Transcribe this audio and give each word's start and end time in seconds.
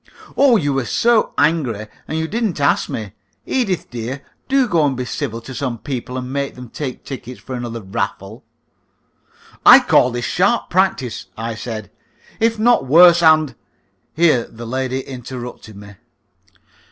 "Oh! 0.35 0.57
you 0.57 0.73
were 0.73 0.85
so 0.85 1.31
angry, 1.37 1.85
and 2.07 2.17
you 2.17 2.27
didn't 2.27 2.59
ask 2.59 2.89
me. 2.89 3.11
Edith, 3.45 3.87
dear, 3.91 4.23
do 4.49 4.67
go 4.67 4.83
and 4.83 4.97
be 4.97 5.05
civil 5.05 5.41
to 5.41 5.53
some 5.53 5.77
people, 5.77 6.17
and 6.17 6.33
make 6.33 6.55
them 6.55 6.69
take 6.69 7.05
tickets 7.05 7.39
for 7.39 7.53
another 7.53 7.81
raffle." 7.83 8.43
"I 9.63 9.79
call 9.79 10.09
this 10.09 10.25
sharp 10.25 10.71
practice," 10.71 11.27
I 11.37 11.53
said, 11.53 11.91
"if 12.39 12.57
not 12.57 12.87
worse, 12.87 13.21
and" 13.21 13.53
Here 14.15 14.45
the 14.45 14.53
other 14.63 14.65
lady 14.65 15.01
interrupted 15.01 15.75
me. 15.75 15.93